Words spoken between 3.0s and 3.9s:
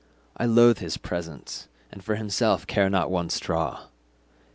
one straw.